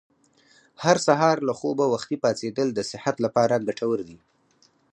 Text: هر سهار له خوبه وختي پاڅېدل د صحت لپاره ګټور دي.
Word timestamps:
هر 0.83 0.97
سهار 1.07 1.37
له 1.47 1.53
خوبه 1.59 1.85
وختي 1.93 2.15
پاڅېدل 2.23 2.67
د 2.73 2.79
صحت 2.91 3.15
لپاره 3.25 3.63
ګټور 3.67 3.99
دي. 4.09 4.17